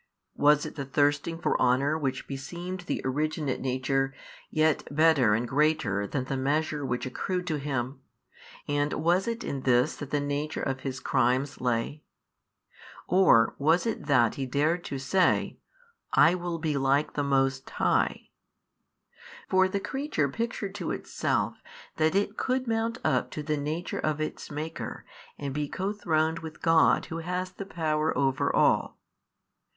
was 0.35 0.65
it 0.65 0.73
the 0.73 0.83
thirsting 0.83 1.37
for 1.37 1.55
honour 1.61 1.95
which 1.95 2.25
beseemed 2.25 2.79
the 2.87 3.01
originate 3.05 3.59
nature, 3.61 4.15
yet 4.49 4.81
better 4.89 5.35
and 5.35 5.47
greater 5.47 6.07
than 6.07 6.23
the 6.25 6.35
measure 6.35 6.83
which 6.83 7.05
accrued 7.05 7.45
to 7.45 7.57
him, 7.59 7.99
and 8.67 8.93
was 8.93 9.27
it 9.27 9.43
in 9.43 9.61
this 9.61 9.95
that 9.95 10.09
the 10.09 10.19
nature 10.19 10.63
of 10.63 10.79
his 10.79 10.99
crimes 10.99 11.61
lay? 11.61 12.01
or 13.07 13.53
was 13.59 13.85
it 13.85 14.07
that 14.07 14.33
he 14.33 14.47
dared 14.47 14.83
to 14.83 14.97
say, 14.97 15.59
I 16.13 16.33
will 16.33 16.57
be 16.57 16.77
like 16.77 17.13
the 17.13 17.21
Most 17.21 17.69
High? 17.69 18.29
For 19.49 19.67
the 19.67 19.79
creature 19.79 20.27
pictured 20.29 20.73
to 20.81 20.89
itself 20.89 21.61
that 21.97 22.15
it 22.15 22.37
could 22.37 22.65
mount 22.67 22.97
up 23.03 23.29
to 23.29 23.43
the 23.43 23.55
Nature 23.55 23.99
of 23.99 24.19
its 24.19 24.49
Maker 24.49 25.05
and 25.37 25.53
be 25.53 25.69
co 25.69 25.93
throned 25.93 26.39
with 26.39 26.59
God 26.63 27.05
Who 27.05 27.19
has 27.19 27.51
the 27.51 27.67
power 27.67 28.17
over 28.17 28.51
all. 28.51 28.97